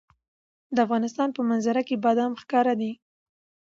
د 0.75 0.77
افغانستان 0.85 1.29
په 1.33 1.41
منظره 1.49 1.81
کې 1.87 2.01
بادام 2.05 2.31
ښکاره 2.41 2.73
ده. 2.81 2.91